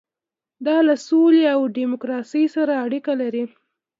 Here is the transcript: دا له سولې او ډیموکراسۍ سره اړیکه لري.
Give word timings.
دا 0.65 0.77
له 0.87 0.95
سولې 1.07 1.43
او 1.55 1.61
ډیموکراسۍ 1.77 2.45
سره 2.55 2.73
اړیکه 2.85 3.11
لري. 3.21 3.43